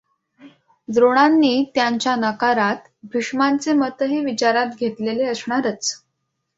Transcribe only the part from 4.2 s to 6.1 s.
विचारात घेतलेले असणारच.